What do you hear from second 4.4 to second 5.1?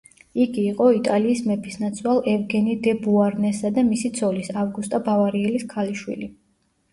ავგუსტა